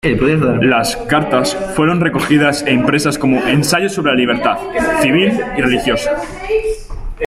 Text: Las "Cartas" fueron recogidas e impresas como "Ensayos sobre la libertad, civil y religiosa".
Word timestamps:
Las 0.63 0.95
"Cartas" 0.97 1.55
fueron 1.75 2.01
recogidas 2.01 2.63
e 2.65 2.73
impresas 2.73 3.19
como 3.19 3.37
"Ensayos 3.45 3.93
sobre 3.93 4.13
la 4.13 4.17
libertad, 4.17 4.57
civil 4.99 5.31
y 5.55 5.61
religiosa". 5.61 6.19